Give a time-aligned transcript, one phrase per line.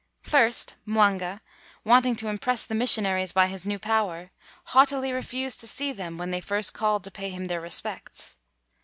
[0.23, 1.41] First, Mwanga,
[1.83, 4.31] wanting to impress the missionaries by his new power,
[4.73, 8.37] haughtily refused to see them when they first called to pay him their respects.